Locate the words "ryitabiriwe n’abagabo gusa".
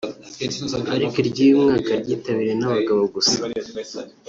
2.01-3.35